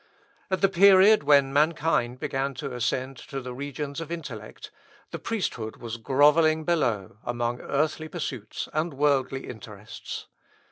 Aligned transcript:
At 0.49 0.61
the 0.61 0.67
period 0.67 1.21
when 1.21 1.53
mankind 1.53 2.19
began 2.19 2.55
to 2.55 2.73
ascend 2.73 3.17
to 3.17 3.39
the 3.39 3.53
regions 3.53 4.01
of 4.01 4.11
intellect, 4.11 4.71
the 5.11 5.19
priesthood 5.19 5.77
was 5.77 5.97
grovelling 5.97 6.63
below 6.63 7.17
among 7.23 7.61
earthly 7.61 8.07
pursuits 8.07 8.67
and 8.73 8.95
worldly 8.95 9.47
interests. 9.47 10.25